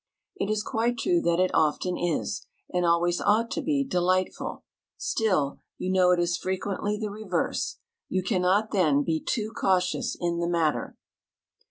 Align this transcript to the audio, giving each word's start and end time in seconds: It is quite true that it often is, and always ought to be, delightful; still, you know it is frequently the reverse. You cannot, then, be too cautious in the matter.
It 0.35 0.49
is 0.49 0.63
quite 0.63 0.97
true 0.97 1.21
that 1.21 1.39
it 1.39 1.51
often 1.53 1.95
is, 1.95 2.47
and 2.73 2.87
always 2.87 3.21
ought 3.21 3.51
to 3.51 3.61
be, 3.61 3.83
delightful; 3.83 4.63
still, 4.97 5.59
you 5.77 5.91
know 5.91 6.09
it 6.09 6.19
is 6.19 6.37
frequently 6.39 6.97
the 6.97 7.11
reverse. 7.11 7.77
You 8.09 8.23
cannot, 8.23 8.71
then, 8.71 9.03
be 9.03 9.19
too 9.19 9.51
cautious 9.51 10.17
in 10.19 10.39
the 10.39 10.49
matter. 10.49 10.97